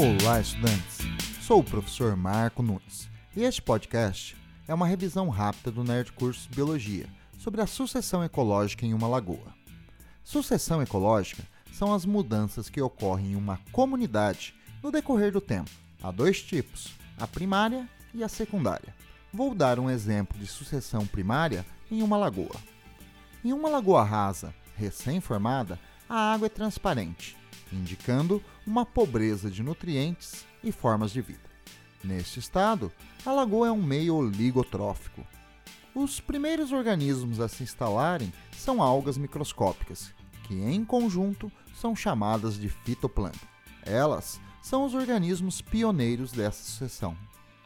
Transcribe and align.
Olá, 0.00 0.40
estudantes! 0.40 0.98
Sou 1.42 1.58
o 1.58 1.64
professor 1.64 2.14
Marco 2.14 2.62
Nunes 2.62 3.08
e 3.34 3.42
este 3.42 3.60
podcast 3.60 4.36
é 4.68 4.72
uma 4.72 4.86
revisão 4.86 5.28
rápida 5.28 5.72
do 5.72 5.82
Nerd 5.82 6.12
Curso 6.12 6.48
Biologia 6.50 7.08
sobre 7.36 7.60
a 7.60 7.66
sucessão 7.66 8.22
ecológica 8.22 8.86
em 8.86 8.94
uma 8.94 9.08
lagoa. 9.08 9.52
Sucessão 10.22 10.80
ecológica 10.80 11.42
são 11.72 11.92
as 11.92 12.04
mudanças 12.04 12.70
que 12.70 12.80
ocorrem 12.80 13.32
em 13.32 13.34
uma 13.34 13.58
comunidade 13.72 14.54
no 14.84 14.92
decorrer 14.92 15.32
do 15.32 15.40
tempo. 15.40 15.70
Há 16.00 16.12
dois 16.12 16.40
tipos, 16.40 16.92
a 17.18 17.26
primária 17.26 17.88
e 18.14 18.22
a 18.22 18.28
secundária. 18.28 18.94
Vou 19.32 19.52
dar 19.52 19.80
um 19.80 19.90
exemplo 19.90 20.38
de 20.38 20.46
sucessão 20.46 21.08
primária 21.08 21.66
em 21.90 22.04
uma 22.04 22.16
lagoa. 22.16 22.54
Em 23.44 23.52
uma 23.52 23.68
lagoa 23.68 24.04
rasa, 24.04 24.54
recém-formada, 24.76 25.76
a 26.08 26.34
água 26.34 26.46
é 26.46 26.48
transparente, 26.48 27.36
indicando 27.72 28.42
uma 28.66 28.84
pobreza 28.84 29.50
de 29.50 29.62
nutrientes 29.62 30.44
e 30.62 30.72
formas 30.72 31.10
de 31.10 31.20
vida. 31.20 31.48
Neste 32.02 32.38
estado, 32.38 32.92
a 33.24 33.32
lagoa 33.32 33.68
é 33.68 33.72
um 33.72 33.82
meio 33.82 34.14
oligotrófico. 34.14 35.26
Os 35.94 36.20
primeiros 36.20 36.70
organismos 36.72 37.40
a 37.40 37.48
se 37.48 37.62
instalarem 37.62 38.32
são 38.56 38.82
algas 38.82 39.18
microscópicas, 39.18 40.12
que 40.44 40.54
em 40.54 40.84
conjunto 40.84 41.50
são 41.74 41.96
chamadas 41.96 42.58
de 42.58 42.68
fitoplâncton. 42.68 43.46
Elas 43.84 44.40
são 44.62 44.84
os 44.84 44.94
organismos 44.94 45.60
pioneiros 45.60 46.32
dessa 46.32 46.62
sucessão. 46.62 47.16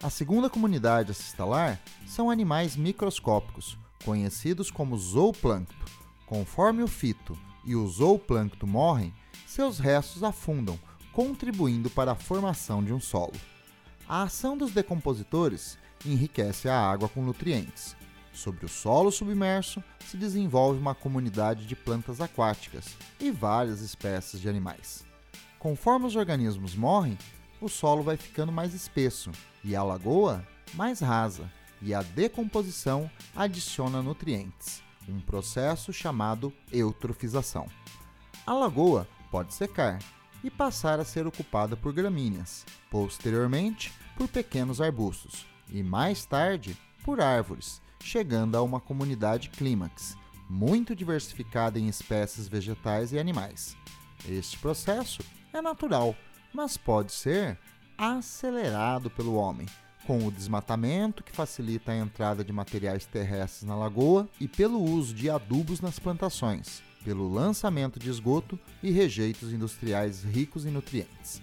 A 0.03 0.11
segunda 0.11 0.51
comunidade 0.51 1.11
a 1.11 1.15
se 1.15 1.23
instalar 1.23 1.81
são 2.07 2.31
animais 2.31 2.75
microscópicos, 2.77 3.79
conhecidos 4.05 4.71
como 4.71 4.99
zooplâncton. 4.99 5.75
Conforme 6.27 6.83
o 6.83 6.89
fito 6.89 7.39
e 7.65 7.77
o 7.77 7.87
zooplâncton 7.87 8.67
morrem, 8.67 9.15
seus 9.53 9.79
restos 9.79 10.23
afundam, 10.23 10.79
contribuindo 11.13 11.91
para 11.91 12.13
a 12.13 12.17
formação 12.17 12.83
de 12.83 12.93
um 12.93 12.99
solo. 12.99 13.35
A 14.09 14.23
ação 14.23 14.57
dos 14.57 14.73
decompositores 14.73 15.79
enriquece 16.07 16.71
a 16.71 16.81
água 16.81 17.07
com 17.07 17.23
nutrientes. 17.23 17.95
Sobre 18.33 18.65
o 18.65 18.69
solo 18.69 19.13
submerso 19.13 19.85
se 20.07 20.17
desenvolve 20.17 20.81
uma 20.81 20.95
comunidade 20.95 21.67
de 21.67 21.77
plantas 21.77 22.19
aquáticas 22.19 22.97
e 23.21 23.31
várias 23.31 23.83
espécies 23.83 24.41
de 24.41 24.49
animais. 24.49 25.05
Conforme 25.59 26.07
os 26.07 26.17
organismos 26.17 26.75
morrem, 26.75 27.19
o 27.61 27.69
solo 27.69 28.03
vai 28.03 28.17
ficando 28.17 28.51
mais 28.51 28.73
espesso 28.73 29.31
e 29.63 29.77
a 29.77 29.83
lagoa 29.83 30.43
mais 30.73 31.01
rasa, 31.01 31.49
e 31.83 31.93
a 31.93 32.01
decomposição 32.01 33.11
adiciona 33.37 34.01
nutrientes, 34.01 34.83
um 35.07 35.21
processo 35.21 35.93
chamado 35.93 36.53
eutrofização. 36.73 37.67
A 38.47 38.55
lagoa 38.55 39.07
pode 39.33 39.55
secar 39.55 39.99
e 40.45 40.51
passar 40.51 41.01
a 41.01 41.05
ser 41.05 41.27
ocupada 41.27 41.75
por 41.75 41.93
gramíneas, 41.95 42.67
posteriormente 42.91 43.91
por 44.15 44.29
pequenos 44.29 44.79
arbustos 44.79 45.47
e 45.71 45.83
mais 45.83 46.27
tarde 46.27 46.77
por 47.03 47.19
árvores, 47.19 47.81
chegando 47.99 48.57
a 48.57 48.63
uma 48.63 48.79
comunidade 48.79 49.49
clímax, 49.49 50.17
muito 50.51 50.95
diversificada 50.95 51.79
em 51.79 51.89
espécies 51.89 52.47
vegetais 52.47 53.13
e 53.13 53.19
animais. 53.19 53.75
Este 54.29 54.59
processo 54.59 55.23
é 55.53 55.63
natural, 55.63 56.15
mas 56.53 56.77
pode 56.77 57.11
ser 57.11 57.59
acelerado 57.97 59.09
pelo 59.09 59.35
homem, 59.35 59.67
com 60.07 60.27
o 60.27 60.31
desmatamento 60.31 61.25
que 61.25 61.33
facilita 61.33 61.93
a 61.93 61.97
entrada 61.97 62.45
de 62.45 62.53
materiais 62.53 63.07
terrestres 63.07 63.63
na 63.63 63.77
lagoa 63.77 64.29
e 64.39 64.47
pelo 64.47 64.83
uso 64.83 65.15
de 65.15 65.31
adubos 65.31 65.81
nas 65.81 65.99
plantações, 65.99 66.83
pelo 67.05 67.33
lançamento 67.33 67.99
de 67.99 68.09
esgoto 68.09 68.59
e 68.83 68.91
rejeitos 68.91 69.53
industriais 69.53 70.23
ricos 70.23 70.65
em 70.67 70.71
nutrientes. 70.71 71.43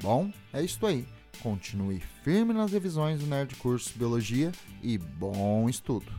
Bom, 0.00 0.32
é 0.52 0.62
isto 0.62 0.86
aí. 0.86 1.06
Continue 1.42 2.00
firme 2.22 2.52
nas 2.52 2.72
revisões 2.72 3.20
do 3.20 3.26
Nerd 3.26 3.54
Curso 3.56 3.92
Biologia 3.96 4.52
e 4.82 4.98
bom 4.98 5.68
estudo! 5.68 6.12